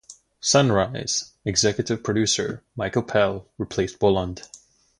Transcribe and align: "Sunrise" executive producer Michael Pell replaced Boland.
"Sunrise" 0.39 1.29
executive 1.45 2.01
producer 2.03 2.63
Michael 2.75 3.03
Pell 3.03 3.45
replaced 3.59 3.99
Boland. 3.99 4.41